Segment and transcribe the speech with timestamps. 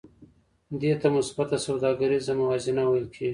[0.81, 3.29] دې ته مثبته سوداګریزه موازنه ویل کېږي